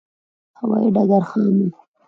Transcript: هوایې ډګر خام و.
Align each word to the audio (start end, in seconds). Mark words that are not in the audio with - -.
هوایې 0.59 0.89
ډګر 0.95 1.23
خام 1.29 1.55
و. 1.67 1.69